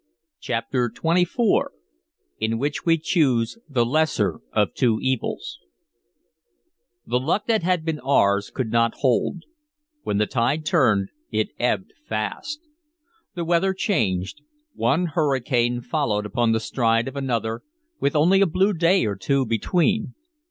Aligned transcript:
CHAPTER 0.39 0.89
XXIV 0.89 1.65
IN 2.39 2.57
WHICH 2.57 2.87
WE 2.87 2.97
CHOOSE 2.97 3.59
THE 3.69 3.85
LESSER 3.85 4.39
OF 4.51 4.73
TWO 4.73 4.97
EVILS 4.99 5.59
THE 7.05 7.19
luck 7.19 7.45
that 7.45 7.61
had 7.61 7.85
been 7.85 7.99
ours 7.99 8.49
could 8.49 8.71
not 8.71 8.95
hold; 9.01 9.43
when 10.01 10.17
the 10.17 10.25
tide 10.25 10.65
turned, 10.65 11.09
it 11.29 11.49
ebbed 11.59 11.93
fast. 12.07 12.61
The 13.35 13.45
weather 13.45 13.75
changed. 13.75 14.41
One 14.73 15.05
hurricane 15.05 15.81
followed 15.81 16.25
upon 16.25 16.51
the 16.51 16.59
stride 16.59 17.07
of 17.07 17.15
another, 17.15 17.61
with 17.99 18.15
only 18.15 18.41
a 18.41 18.47
blue 18.47 18.73
day 18.73 19.05
or 19.05 19.15
two 19.15 19.45
between. 19.45 20.15